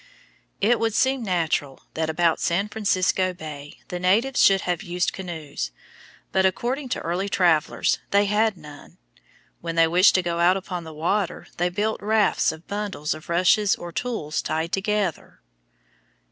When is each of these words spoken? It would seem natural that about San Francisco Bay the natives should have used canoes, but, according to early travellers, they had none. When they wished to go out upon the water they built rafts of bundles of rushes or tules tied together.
It 0.61 0.79
would 0.79 0.95
seem 0.95 1.21
natural 1.21 1.83
that 1.93 2.09
about 2.09 2.39
San 2.39 2.69
Francisco 2.69 3.35
Bay 3.35 3.77
the 3.89 3.99
natives 3.99 4.41
should 4.41 4.61
have 4.61 4.81
used 4.81 5.13
canoes, 5.13 5.69
but, 6.31 6.43
according 6.43 6.89
to 6.89 6.99
early 7.01 7.29
travellers, 7.29 7.99
they 8.09 8.25
had 8.25 8.57
none. 8.57 8.97
When 9.59 9.75
they 9.75 9.85
wished 9.87 10.15
to 10.15 10.23
go 10.23 10.39
out 10.39 10.57
upon 10.57 10.85
the 10.85 10.91
water 10.95 11.45
they 11.57 11.69
built 11.69 12.01
rafts 12.01 12.51
of 12.51 12.65
bundles 12.67 13.13
of 13.13 13.29
rushes 13.29 13.75
or 13.75 13.91
tules 13.91 14.41
tied 14.41 14.71
together. 14.71 15.39